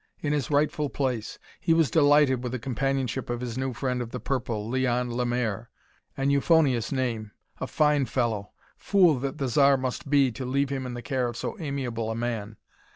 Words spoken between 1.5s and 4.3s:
He was delighted with the companionship of his new friend of the